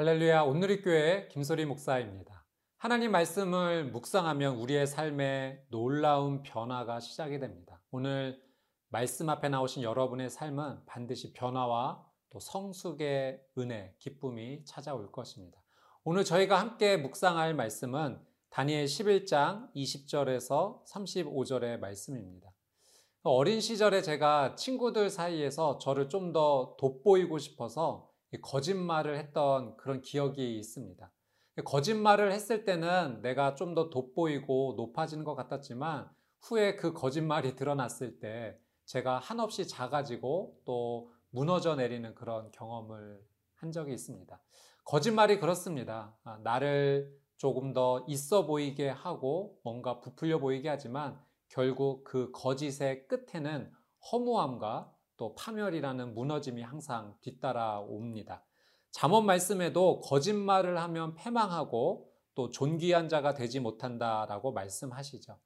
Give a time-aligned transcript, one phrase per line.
[0.00, 2.46] 할렐루야 온누리교회 김소리 목사입니다.
[2.78, 7.82] 하나님 말씀을 묵상하면 우리의 삶에 놀라운 변화가 시작이 됩니다.
[7.90, 8.40] 오늘
[8.88, 15.62] 말씀 앞에 나오신 여러분의 삶은 반드시 변화와 또 성숙의 은혜, 기쁨이 찾아올 것입니다.
[16.02, 22.50] 오늘 저희가 함께 묵상할 말씀은 다니엘 11장 20절에서 35절의 말씀입니다.
[23.22, 31.10] 어린 시절에 제가 친구들 사이에서 저를 좀 더 돋보이고 싶어서 거짓말을 했던 그런 기억이 있습니다.
[31.64, 36.08] 거짓말을 했을 때는 내가 좀 더 돋보이고 높아지는 것 같았지만
[36.40, 43.22] 후에 그 거짓말이 드러났을 때 제가 한없이 작아지고 또 무너져 내리는 그런 경험을
[43.54, 44.40] 한 적이 있습니다.
[44.84, 46.16] 거짓말이 그렇습니다.
[46.24, 53.70] 아, 나를 조금 더 있어 보이게 하고 뭔가 부풀려 보이게 하지만 결국 그 거짓의 끝에는
[54.10, 58.42] 허무함과 또 파멸이라는 무너짐이 항상 뒤따라 옵니다.
[58.90, 65.38] 잠언 말씀에도 거짓말을 하면 패망하고 또 존귀한 자가 되지 못한다라고 말씀하시죠.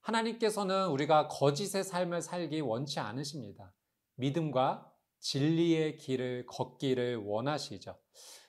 [0.00, 3.72] 하나님께서는 우리가 거짓의 삶을 살기 원치 않으십니다.
[4.16, 7.96] 믿음과 진리의 길을 걷기를 원하시죠.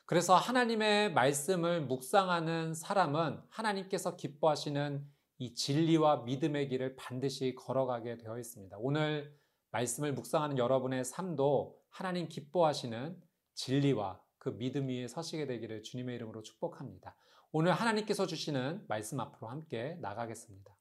[0.05, 5.05] 그래서 하나님의 말씀을 묵상하는 사람은 하나님께서 기뻐하시는
[5.37, 8.75] 이 진리와 믿음의 길을 반드시 걸어가게 되어 있습니다.
[8.79, 9.42] 오늘
[9.73, 13.19] 말씀을 묵상하는 여러분의 삶도 하나님 기뻐하시는
[13.55, 17.15] 진리와 그 믿음 위에 서시게 되기를 주님의 이름으로 축복합니다.
[17.51, 20.75] 오늘 하나님께서 주시는 말씀 앞으로 함께 나가겠습니다.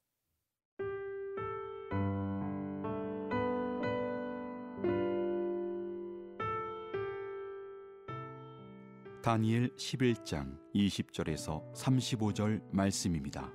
[9.22, 13.52] 다니엘 11장 20절에서 35절 말씀입니다.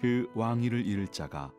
[0.00, 1.52] 그 왕위를 잃을 자가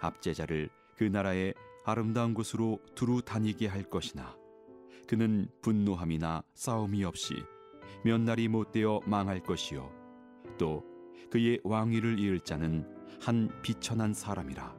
[0.00, 4.36] 압제자를 그 나라의 아름다운 곳으로 두루 다니게 할 것이나
[5.06, 7.34] 그는 분노함이나 싸움이 없이
[8.04, 9.90] 몇 날이 못되어 망할 것이요.
[10.58, 10.84] 또
[11.30, 12.86] 그의 왕위를 이을 자는
[13.20, 14.74] 한 비천한 사람이라.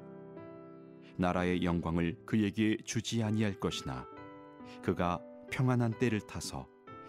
[1.18, 4.08] 나라의 영광을 그에게 주지 아니할 것이나
[4.82, 6.68] 그가 평안한 때를 타서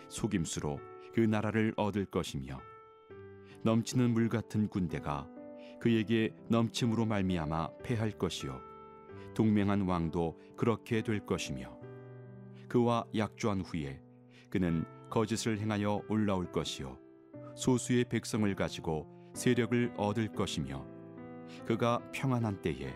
[0.09, 0.79] 속임수로
[1.15, 2.61] 그 나라를 얻을 것이며
[3.63, 5.29] 넘치는 물 같은 군대가
[5.81, 8.72] 그에게 넘침으로 말미암아 패할 것이요
[9.35, 11.79] 동맹한 왕도 그렇게 될 것이며
[12.69, 14.01] 그와 약조한 후에
[14.51, 16.99] 그는 거짓을 행하여 올라올 것이요
[17.55, 20.87] 소수의 백성을 가지고 세력을 얻을 것이며
[21.67, 22.95] 그가 평안한 때에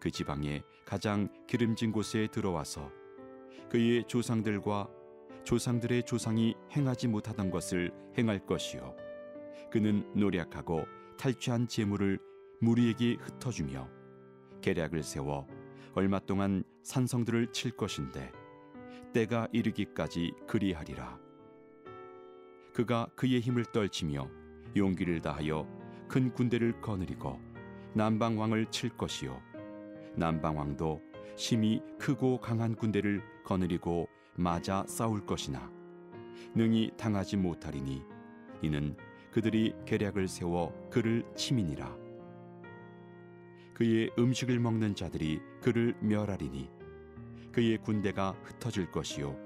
[0.00, 2.90] 그 지방의 가장 기름진 곳에 들어와서
[3.70, 4.88] 그의 조상들과
[5.44, 8.94] 조상들의 조상이 행하지 못하던 것을 행할 것이요
[9.70, 10.84] 그는 노력하고
[11.18, 12.18] 탈취한 재물을
[12.60, 13.88] 무리에게 흩어주며
[14.60, 15.46] 계략을 세워
[15.94, 18.32] 얼마 동안 산성들을 칠 것인데
[19.12, 21.18] 때가 이르기까지 그리하리라.
[22.72, 24.28] 그가 그의 힘을 떨치며
[24.76, 25.68] 용기를 다하여
[26.08, 27.38] 큰 군대를 거느리고
[27.94, 29.40] 남방 왕을 칠 것이요
[30.16, 31.00] 남방 왕도
[31.36, 35.70] 심히 크고 강한 군대를 거느리고 맞아 싸울 것이나
[36.56, 38.02] 능히 당하지 못하리니
[38.62, 38.96] 이는
[39.30, 42.03] 그들이 계략을 세워 그를 치민이라
[43.74, 46.70] 그의 음식을 먹는 자들이 그를 멸하리니
[47.52, 49.36] 그의 군대가 흩어질 것이요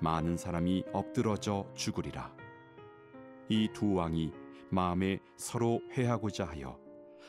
[0.00, 2.34] 많은 사람이 엎드러져 죽으리라
[3.48, 4.32] 이 두 왕이
[4.70, 6.78] 마음에 서로 회하고자 하여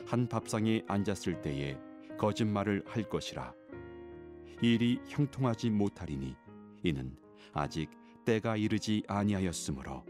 [0.06, 1.78] 한 밥상에 앉았을 때에
[2.18, 3.54] 거짓말을 할 것이라
[4.62, 6.36] 일이 형통하지 못하리니
[6.84, 7.16] 이는
[7.52, 7.90] 아직
[8.24, 10.04] 때가 이르지 아니하였으므로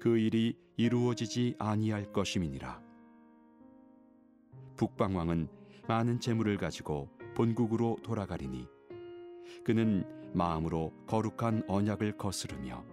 [0.00, 2.85] 그 일이 이루어지지 아니할 것임이니라.
[4.76, 5.48] 북방왕은
[5.88, 8.68] 많은 재물을 가지고 본국으로 돌아가리니
[9.64, 12.84] 그는 마음으로 거룩한 언약을 거스르며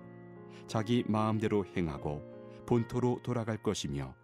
[0.68, 2.22] 자기 마음대로 행하고
[2.66, 4.16] 본토로 돌아갈 것이며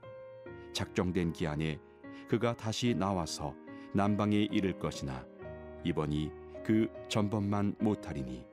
[0.73, 1.79] 작정된 기한에
[2.27, 3.56] 그가 다시 나와서
[3.94, 5.25] 남방에 이를 것이나
[5.83, 6.31] 이번이
[6.63, 8.45] 그 전번만 못하리니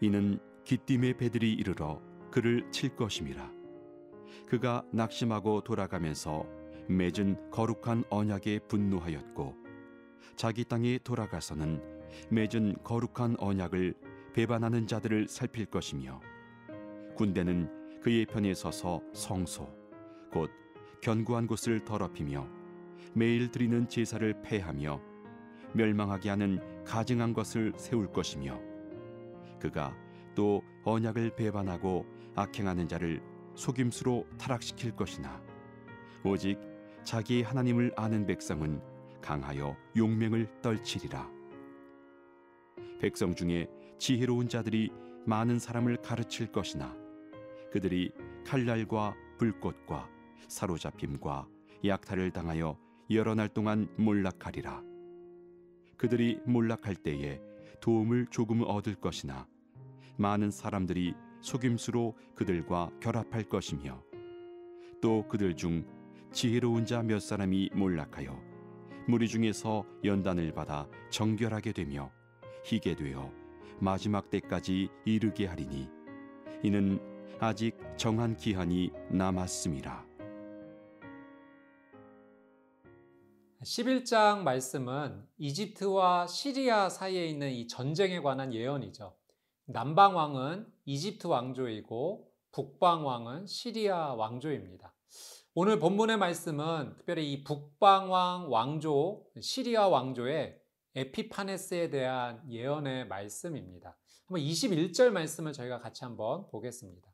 [0.00, 2.00] 이는 기띔의 배들이 이르러
[2.30, 3.50] 그를 칠 것임이라.
[4.48, 6.46] 그가 낙심하고 돌아가면서
[6.88, 9.56] 맺은 거룩한 언약에 분노하였고
[10.36, 11.80] 자기 땅에 돌아가서는
[12.30, 13.94] 맺은 거룩한 언약을
[14.34, 16.20] 배반하는 자들을 살필 것이며
[17.16, 19.68] 군대는 그의 편에 서서 성소
[20.32, 20.50] 곧
[21.02, 22.48] 견고한 곳을 더럽히며
[23.14, 25.00] 매일 드리는 제사를 폐하며
[25.74, 28.60] 멸망하게 하는 가증한 것을 세울 것이며
[29.60, 29.94] 그가
[30.34, 33.22] 또 언약을 배반하고 악행하는 자를
[33.54, 35.42] 속임수로 타락시킬 것이나
[36.24, 36.58] 오직
[37.04, 38.80] 자기 하나님을 아는 백성은
[39.20, 41.30] 강하여 용맹을 떨치리라
[43.00, 43.68] 백성 중에
[43.98, 44.90] 지혜로운 자들이
[45.26, 46.96] 많은 사람을 가르칠 것이나
[47.72, 48.12] 그들이
[48.44, 50.08] 칼날과 불꽃과
[50.48, 51.48] 사로잡힘과
[51.84, 52.76] 약탈을 당하여
[53.10, 54.82] 여러 날 동안 몰락하리라.
[55.96, 57.40] 그들이 몰락할 때에
[57.80, 59.46] 도움을 조금 얻을 것이나
[60.16, 64.02] 많은 사람들이 속임수로 그들과 결합할 것이며
[65.00, 65.84] 또 그들 중
[66.32, 68.40] 지혜로운 자 몇 사람이 몰락하여
[69.06, 72.10] 무리 중에서 연단을 받아 정결하게 되며
[72.64, 73.30] 희게 되어
[73.80, 75.88] 마지막 때까지 이르게 하리니
[76.62, 77.00] 이는
[77.40, 80.06] 아직 정한 기한이 남았음이라.
[83.64, 89.16] 11장 말씀은 이집트와 시리아 사이에 있는 이 전쟁에 관한 예언이죠.
[89.66, 94.94] 남방 왕은 이집트 왕조이고 북방 왕은 시리아 왕조입니다.
[95.54, 100.58] 오늘 본문의 말씀은 특별히 이 북방 왕 왕조, 시리아 왕조의
[100.94, 103.98] 에피파네스에 대한 예언의 말씀입니다.
[104.26, 107.06] 한번 21절 말씀을 저희가 같이 한번 보겠습니다.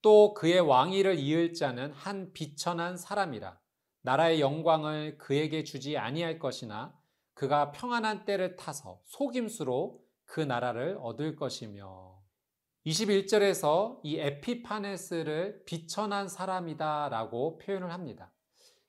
[0.00, 3.60] 또 그의 왕위를 이을 자는 한 비천한 사람이라
[4.00, 6.98] 나라의 영광을 그에게 주지 아니할 것이나
[7.34, 12.09] 그가 평안한 때를 타서 속임수로 그 나라를 얻을 것이며
[12.90, 18.32] 21절에서 이 에피파네스를 비천한 사람이다 라고 표현을 합니다.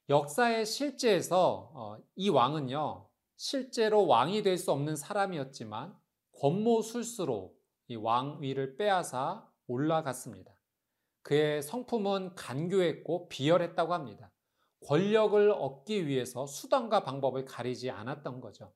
[0.09, 5.95] 역사의 실제에서 어, 이 왕은요 실제로 왕이 될 수 없는 사람이었지만
[6.39, 7.53] 권모술수로
[7.89, 10.51] 이 왕위를 빼앗아 올라갔습니다.
[11.21, 14.31] 그의 성품은 간교했고 비열했다고 합니다.
[14.87, 18.73] 권력을 얻기 위해서 수단과 방법을 가리지 않았던 거죠.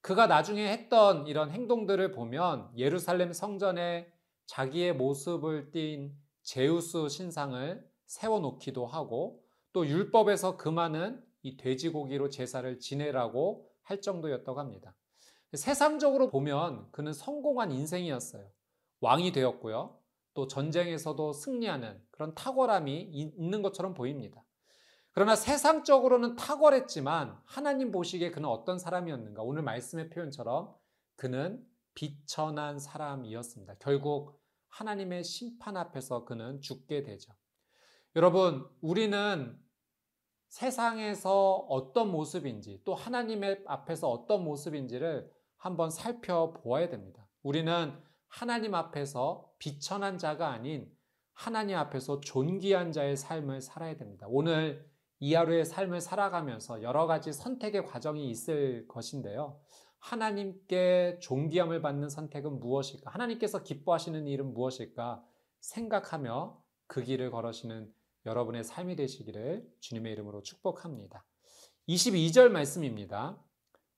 [0.00, 4.10] 그가 나중에 했던 이런 행동들을 보면 예루살렘 성전에
[4.46, 9.42] 자기의 모습을 띈 제우스 신상을 세워놓기도 하고
[9.72, 14.94] 또 율법에서 그 많은 이 돼지고기로 제사를 지내라고 할 정도였다고 합니다.
[15.54, 18.48] 세상적으로 보면 그는 성공한 인생이었어요.
[19.00, 19.98] 왕이 되었고요.
[20.34, 24.42] 또 전쟁에서도 승리하는 그런 탁월함이 있는 것처럼 보입니다.
[25.12, 29.42] 그러나 세상적으로는 탁월했지만 하나님 보시기에 그는 어떤 사람이었는가?
[29.42, 30.74] 오늘 말씀의 표현처럼
[31.16, 31.62] 그는
[31.94, 33.74] 비천한 사람이었습니다.
[33.80, 37.32] 결국 하나님의 심판 앞에서 그는 죽게 되죠.
[38.16, 39.58] 여러분, 우리는
[40.48, 47.26] 세상에서 어떤 모습인지 또 하나님의 앞에서 어떤 모습인지를 한번 살펴보아야 됩니다.
[47.42, 47.98] 우리는
[48.28, 50.90] 하나님 앞에서 비천한 자가 아닌
[51.32, 54.26] 하나님 앞에서 존귀한 자의 삶을 살아야 됩니다.
[54.28, 54.86] 오늘
[55.18, 59.60] 이 하루의 삶을 살아가면서 여러 가지 선택의 과정이 있을 것인데요.
[60.02, 63.10] 하나님께 존귀함을 받는 선택은 무엇일까?
[63.10, 65.24] 하나님께서 기뻐하시는 일은 무엇일까?
[65.60, 67.90] 생각하며 그 길을 걸으시는
[68.26, 71.24] 여러분의 삶이 되시기를 주님의 이름으로 축복합니다.
[71.88, 73.40] 22절 말씀입니다.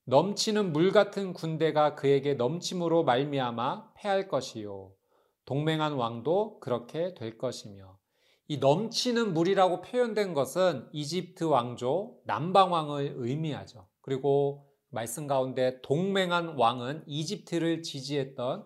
[0.05, 4.93] 넘치는 물 같은 군대가 그에게 넘침으로 말미암아 패할 것이요
[5.47, 7.99] 동맹한 왕도 그렇게 될 것이며
[8.49, 13.89] 이 넘치는 물이라고 표현된 것은 이집트 왕조 남방 왕을 의미하죠.
[14.03, 18.65] 그리고 말씀 가운데 동맹한 왕은 이집트를 지지했던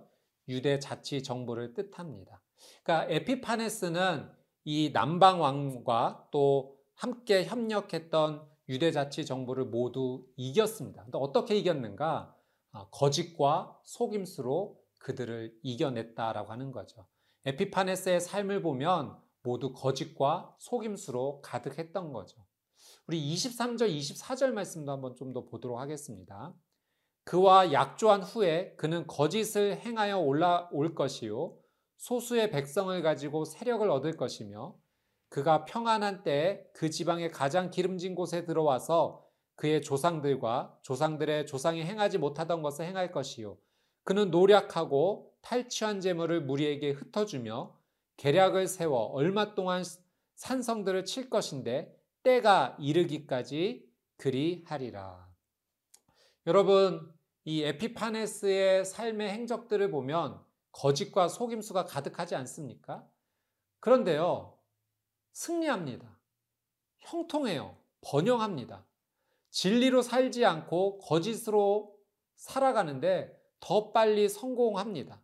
[0.49, 2.41] 유대 자치 정부를 뜻합니다.
[2.83, 4.29] 그러니까 에피파네스는
[4.65, 11.05] 이 남방 왕과 또 함께 협력했던 유대 자치 정부를 모두 이겼습니다.
[11.05, 12.35] 근데 어떻게 이겼는가?
[12.73, 17.07] 아, 거짓과 속임수로 그들을 이겨냈다라고 하는 거죠.
[17.47, 22.45] 에피파네스의 삶을 보면 모두 거짓과 속임수로 가득했던 거죠.
[23.09, 26.55] 우리 23절, 24절 말씀도 한번 좀 더 보도록 하겠습니다.
[27.25, 31.57] 그와 약조한 후에 그는 거짓을 행하여 올라올 것이요.
[31.97, 34.77] 소수의 백성을 가지고 세력을 얻을 것이며
[35.31, 39.25] 그가 평안한 때에 그 지방의 가장 기름진 곳에 들어와서
[39.57, 43.57] 그의 조상들과 조상들의 조상이 행하지 못하던 것을 행할 것이요.
[44.05, 47.75] 그는 노력하고 탈취한 재물을 무리에게 흩어주며
[48.19, 49.83] 계략을 세워 얼마 동안
[50.37, 51.98] 산성들을 칠 것인데
[52.29, 55.33] 때가 이르기까지 그리하리라.
[56.47, 57.11] 여러분,
[57.47, 60.39] 이 에피파네스의 삶의 행적들을 보면
[60.73, 63.09] 거짓과 속임수가 가득하지 않습니까?
[63.81, 64.59] 그런데요,
[65.33, 66.19] 승리합니다.
[66.99, 67.79] 형통해요.
[68.03, 68.87] 번영합니다.
[69.49, 71.99] 진리로 살지 않고 거짓으로
[72.37, 75.19] 살아가는데 더 빨리 성공합니다.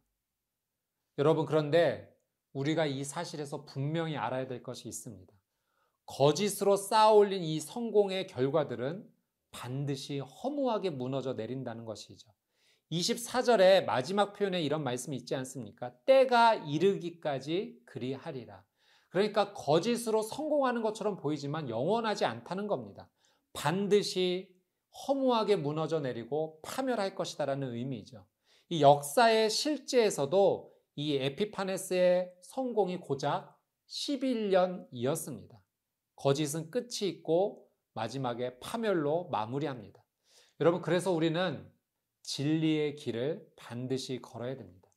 [1.19, 2.17] 여러분, 그런데
[2.55, 5.35] 우리가 이 사실에서 분명히 알아야 될 것이 있습니다.
[6.07, 9.09] 거짓으로 쌓아올린 이 성공의 결과들은
[9.51, 12.33] 반드시 허무하게 무너져 내린다는 것이죠.
[12.91, 15.93] 24절에 마지막 표현에 이런 말씀이 있지 않습니까?
[16.05, 18.65] 때가 이르기까지 그리하리라.
[19.09, 23.09] 그러니까 거짓으로 성공하는 것처럼 보이지만 영원하지 않다는 겁니다.
[23.53, 24.53] 반드시
[25.07, 28.27] 허무하게 무너져 내리고 파멸할 것이다라는 의미죠.
[28.69, 33.57] 이 역사의 실제에서도 이 에피파네스의 성공이 고작
[33.89, 35.64] 11년이었습니다.
[36.17, 40.03] 거짓은 끝이 있고 마지막에 파멸로 마무리합니다.
[40.61, 41.69] 여러분, 그래서 우리는
[42.23, 44.89] 진리의 길을 반드시 걸어야 됩니다.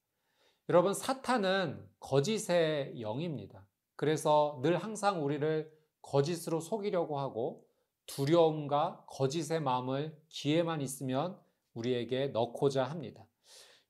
[0.69, 3.65] 여러분, 사탄은 거짓의 영입니다.
[3.95, 5.71] 그래서 늘 항상 우리를
[6.01, 7.65] 거짓으로 속이려고 하고
[8.05, 11.39] 두려움과 거짓의 마음을 기회만 있으면
[11.73, 13.25] 우리에게 넣고자 합니다.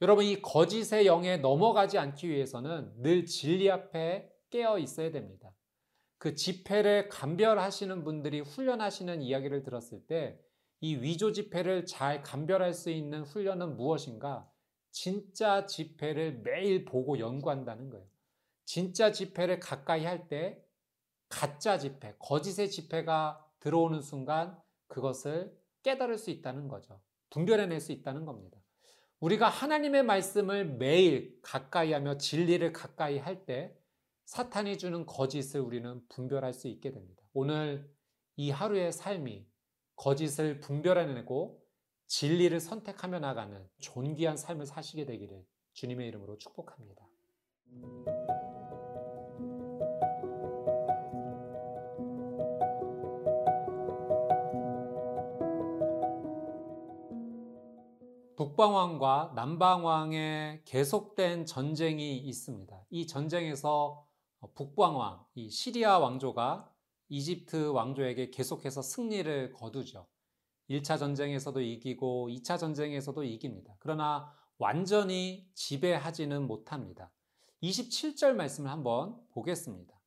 [0.01, 5.51] 여러분, 이 거짓의 영에 넘어가지 않기 위해서는 늘 진리 앞에 깨어 있어야 됩니다.
[6.17, 10.39] 그 집회를 감별하시는 분들이 훈련하시는 이야기를 들었을 때
[10.79, 14.49] 이 위조 집회를 잘 감별할 수 있는 훈련은 무엇인가?
[14.91, 18.05] 진짜 집회를 매일 보고 연구한다는 거예요.
[18.65, 20.63] 진짜 집회를 가까이 할 때
[21.29, 24.57] 가짜 집회, 거짓의 집회가 들어오는 순간
[24.87, 25.51] 그것을
[25.83, 27.01] 깨달을 수 있다는 거죠.
[27.31, 28.57] 분별해낼 수 있다는 겁니다.
[29.19, 33.75] 우리가 하나님의 말씀을 매일 가까이 하며 진리를 가까이 할 때
[34.27, 37.23] 사탄이 주는 거짓을 우리는 분별할 수 있게 됩니다.
[37.33, 37.89] 오늘
[38.35, 39.47] 이 하루의 삶이
[39.95, 41.63] 거짓을 분별해내고
[42.07, 47.07] 진리를 선택하며 나가는 존귀한 삶을 사시게 되기를 주님의 이름으로 축복합니다.
[58.35, 62.85] 북방왕과 남방왕의 계속된 전쟁이 있습니다.
[62.89, 64.06] 이 전쟁에서
[64.53, 66.71] 북방왕, 이 시리아 왕조가
[67.09, 70.07] 이집트 왕조에게 계속해서 승리를 거두죠.
[70.69, 73.75] 1차 전쟁에서도 이기고 2차 전쟁에서도 이깁니다.
[73.79, 77.11] 그러나 완전히 지배하지는 못합니다.
[77.63, 79.97] 27절 말씀을 한번 보겠습니다.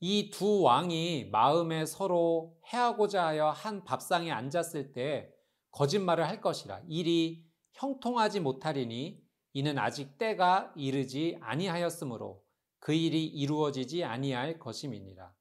[0.00, 5.32] 이 두 왕이 마음에 서로 해하고자 하여 한 밥상에 앉았을 때
[5.70, 12.42] 거짓말을 할 것이라 일이 형통하지 못하리니 이는 아직 때가 이르지 아니하였으므로
[12.82, 15.32] 그 일이 이루어지지 아니할 것임이니라.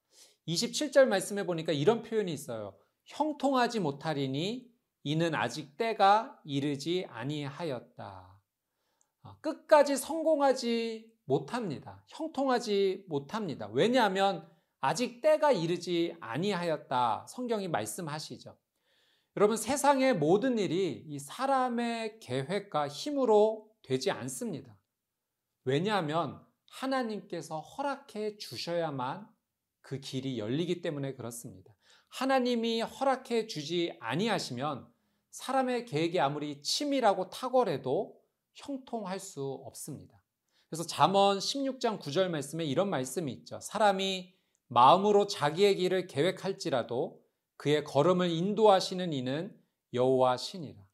[0.48, 2.77] 27절 말씀에 보니까 이런 표현이 있어요.
[3.05, 4.69] 형통하지 못하리니
[5.01, 8.39] 이는 아직 때가 이르지 아니하였다.
[9.41, 12.05] 끝까지 성공하지 못합니다.
[12.10, 13.67] 형통하지 못합니다.
[13.74, 14.48] 왜냐하면
[14.79, 17.25] 아직 때가 이르지 아니하였다.
[17.27, 18.55] 성경이 말씀하시죠.
[19.36, 24.77] 여러분 세상의 모든 일이 이 사람의 계획과 힘으로 되지 않습니다.
[25.63, 26.39] 왜냐하면
[26.72, 29.28] 하나님께서 허락해 주셔야만
[29.82, 31.75] 그 길이 열리기 때문에 그렇습니다.
[32.10, 34.88] 하나님이 허락해 주지 아니하시면
[35.32, 38.20] 사람의 계획이 아무리 치밀하고 탁월해도
[38.54, 40.22] 형통할 수 없습니다.
[40.70, 43.60] 그래서 잠언 16장 9절 말씀에 이런 말씀이 있죠.
[43.60, 44.34] 사람이
[44.68, 47.22] 마음으로 자기의 길을 계획할지라도
[47.58, 49.58] 그의 걸음을 인도하시는 이는
[49.94, 50.90] 여호와 신이라.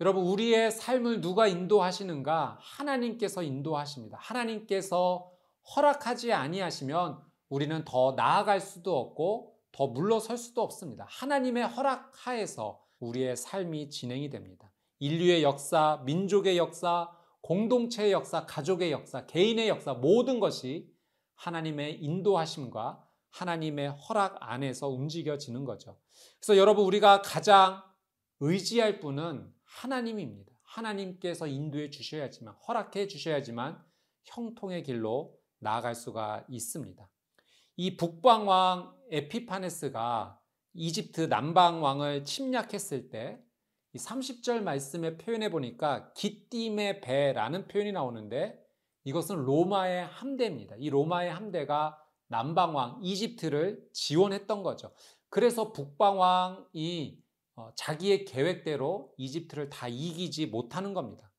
[0.00, 2.58] 여러분 우리의 삶을 누가 인도하시는가?
[2.60, 4.18] 하나님께서 인도하십니다.
[4.20, 5.30] 하나님께서
[5.76, 11.06] 허락하지 아니하시면 우리는 더 나아갈 수도 없고 더 물러설 수도 없습니다.
[11.08, 14.72] 하나님의 허락하에서 우리의 삶이 진행이 됩니다.
[14.98, 17.10] 인류의 역사, 민족의 역사,
[17.42, 20.92] 공동체의 역사, 가족의 역사, 개인의 역사 모든 것이
[21.36, 25.98] 하나님의 인도하심과 하나님의 허락 안에서 움직여지는 거죠.
[26.40, 27.80] 그래서 여러분 우리가 가장
[28.40, 30.52] 의지할 분은 하나님입니다.
[30.62, 33.82] 하나님께서 인도해 주셔야지만 허락해 주셔야지만
[34.24, 37.08] 형통의 길로 나아갈 수가 있습니다.
[37.76, 40.40] 이 북방왕 에피파네스가
[40.74, 43.40] 이집트 남방왕을 침략했을 때
[43.96, 48.60] 30절 말씀에 표현해 보니까 기띔의 배라는 표현이 나오는데
[49.04, 50.76] 이것은 로마의 함대입니다.
[50.78, 54.92] 이 로마의 함대가 남방왕 이집트를 지원했던 거죠.
[55.28, 57.23] 그래서 북방왕이 어,
[57.76, 61.30] 자기의 계획대로 이집트를 다 이기지 못하는 겁니다.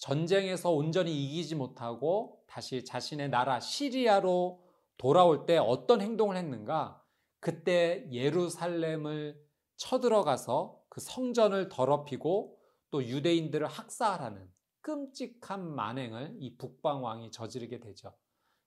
[0.00, 4.62] 전쟁에서 온전히 이기지 못하고 다시 자신의 나라 시리아로
[4.96, 7.02] 돌아올 때 어떤 행동을 했는가?
[7.40, 9.40] 그때 예루살렘을
[9.76, 12.58] 쳐들어가서 그 성전을 더럽히고
[12.90, 14.50] 또 유대인들을 학살하는
[14.80, 18.14] 끔찍한 만행을 이 북방왕이 저지르게 되죠.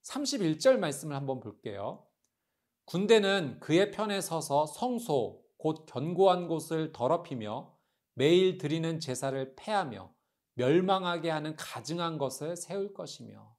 [0.04, 2.06] 31절 말씀을 한번 볼게요.
[2.86, 7.78] 군대는 그의 편에 서서 성소, 곧 견고한 곳을 더럽히며
[8.16, 10.12] 매일 드리는 제사를 패하며
[10.56, 13.56] 멸망하게 하는 가증한 것을 세울 것이며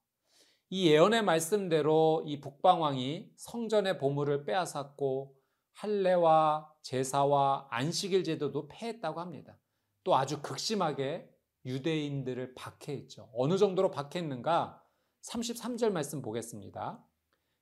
[0.69, 5.35] 이 예언의 말씀대로 이 북방왕이 성전의 보물을 빼앗았고
[5.73, 9.57] 할례와 제사와 안식일 제도도 폐했다고 합니다.
[10.03, 11.29] 또 아주 극심하게
[11.65, 13.29] 유대인들을 박해했죠.
[13.33, 14.81] 어느 정도로 박해했는가?
[15.21, 17.05] 33절 말씀 보겠습니다.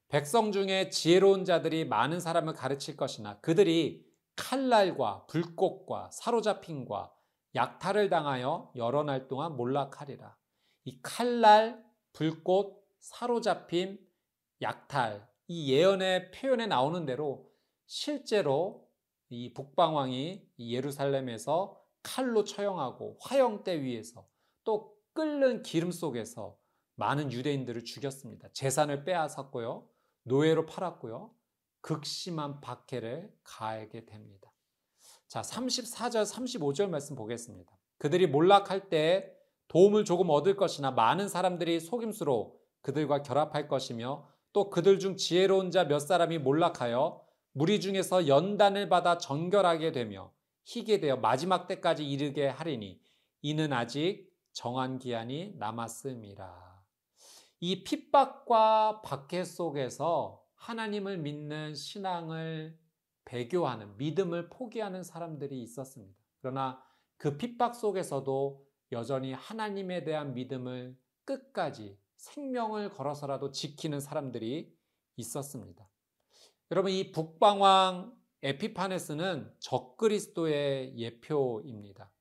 [0.07, 4.08] 백성 중에 지혜로운 자들이 많은 사람을 가르칠 것이나 그들이
[4.39, 7.13] 칼날과 불꽃과 사로잡힘과
[7.55, 10.37] 약탈을 당하여 여러 날 동안 몰락하리라.
[10.85, 13.99] 이 칼날, 불꽃, 사로잡힘,
[14.61, 17.51] 약탈 이 예언의 표현에 나오는 대로
[17.85, 18.87] 실제로
[19.29, 24.25] 이 북방왕이 이 예루살렘에서 칼로 처형하고 화형대 위에서
[24.63, 26.57] 또 끓는 기름 속에서
[26.95, 28.49] 많은 유대인들을 죽였습니다.
[28.53, 29.87] 재산을 빼앗았고요.
[30.23, 31.33] 노예로 팔았고요.
[31.81, 34.51] 극심한 박해를 가하게 됩니다.
[35.27, 37.77] 자, 34절, 35절 말씀 보겠습니다.
[37.97, 39.31] 그들이 몰락할 때
[39.67, 45.83] 도움을 조금 얻을 것이나 많은 사람들이 속임수로 그들과 결합할 것이며 또 그들 중 지혜로운 자
[45.85, 50.31] 몇 사람이 몰락하여 무리 중에서 연단을 받아 정결하게 되며
[50.65, 52.99] 희게 되어 마지막 때까지 이르게 하리니
[53.41, 56.69] 이는 아직 정한 기한이 남았음이라.
[57.61, 62.77] 이 핍박과 박해 속에서 하나님을 믿는 신앙을
[63.25, 66.15] 배교하는 믿음을 포기하는 사람들이 있었습니다.
[66.41, 66.83] 그러나
[67.17, 74.75] 그 핍박 속에서도 여전히 하나님에 대한 믿음을 끝까지 생명을 걸어서라도 지키는 사람들이
[75.15, 75.87] 있었습니다.
[76.71, 82.11] 여러분 이 북방왕 에피파네스는 적그리스도의 예표입니다.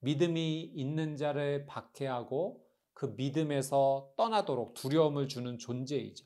[0.00, 6.24] 믿음이 있는 자를 박해하고 그 믿음에서 떠나도록 두려움을 주는 존재이죠.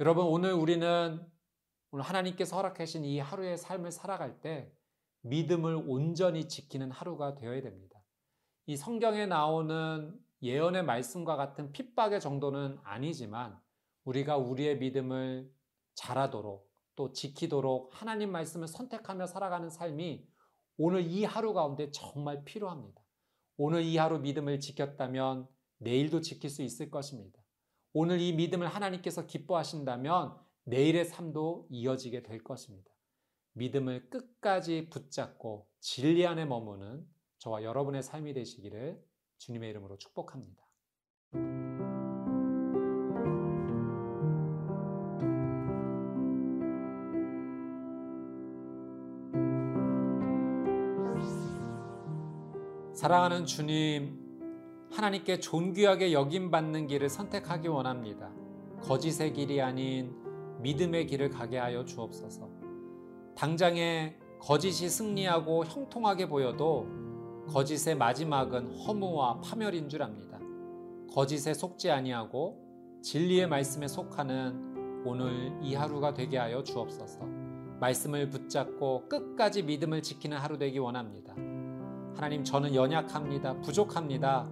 [0.00, 1.20] 여러분 오늘 우리는
[1.90, 4.72] 오늘 하나님께서 허락하신 이 하루의 삶을 살아갈 때
[5.22, 8.00] 믿음을 온전히 지키는 하루가 되어야 됩니다.
[8.66, 13.58] 이 성경에 나오는 예언의 말씀과 같은 핍박의 정도는 아니지만
[14.04, 15.52] 우리가 우리의 믿음을
[15.94, 20.28] 잘하도록 또 지키도록 하나님 말씀을 선택하며 살아가는 삶이
[20.76, 23.02] 오늘 이 하루 가운데 정말 필요합니다.
[23.56, 27.42] 오늘 이 하루 믿음을 지켰다면 내일도 지킬 수 있을 것입니다.
[28.00, 30.32] 오늘 이 믿음을 하나님께서 기뻐하신다면
[30.66, 32.92] 내일의 삶도 이어지게 될 것입니다.
[33.54, 37.04] 믿음을 끝까지 붙잡고 진리 안에 머무는
[37.38, 39.04] 저와 여러분의 삶이 되시기를
[39.38, 40.62] 주님의 이름으로 축복합니다.
[52.94, 54.27] 사랑하는 주님,
[54.90, 58.30] 하나님께 존귀하게 여김받는 길을 선택하기 원합니다.
[58.82, 60.14] 거짓의 길이 아닌
[60.60, 62.48] 믿음의 길을 가게 하여 주옵소서.
[63.36, 66.86] 당장에 거짓이 승리하고 형통하게 보여도
[67.48, 70.38] 거짓의 마지막은 허무와 파멸인 줄 압니다.
[71.12, 77.20] 거짓에 속지 아니하고 진리의 말씀에 속하는 오늘 이 하루가 되게 하여 주옵소서.
[77.80, 81.34] 말씀을 붙잡고 끝까지 믿음을 지키는 하루 되기 원합니다.
[82.16, 83.60] 하나님 저는 연약합니다.
[83.60, 84.48] 부족합니다.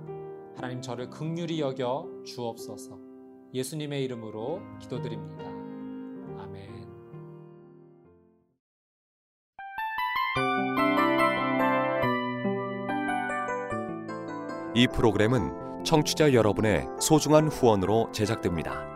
[0.57, 2.99] 하나님 저를 극률히 여겨 주옵소서.
[3.53, 5.45] 예수님의 이름으로 기도드립니다.
[6.39, 6.87] 아멘.
[14.75, 18.96] 이 프로그램은 청취자 여러분의 소중한 후원으로 제작됩니다.